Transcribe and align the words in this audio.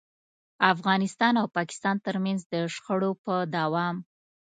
افغانستان 0.73 1.33
او 1.41 1.45
پاکستان 1.57 1.95
ترمنځ 2.05 2.39
د 2.53 2.55
شخړو 2.73 3.11
په 3.23 3.35
دوام. 3.55 3.95